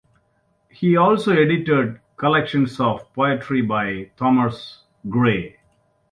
He 0.71 0.97
also 0.97 1.31
edited 1.31 1.99
collections 2.17 2.79
of 2.79 3.13
poetry 3.13 3.61
by 3.61 4.09
Thomas 4.17 4.81
Gray. 5.07 5.59